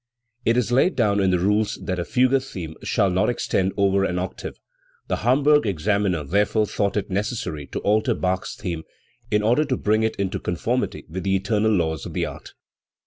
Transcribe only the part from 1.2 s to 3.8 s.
the rules that a fugue theme shall not extend